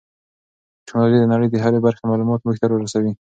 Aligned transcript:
ټیکنالوژي 0.85 1.17
د 1.21 1.25
نړۍ 1.33 1.47
د 1.51 1.55
هرې 1.63 1.79
برخې 1.85 2.03
معلومات 2.11 2.39
موږ 2.43 2.55
ته 2.61 2.65
را 2.69 2.75
رسوي. 2.83 3.11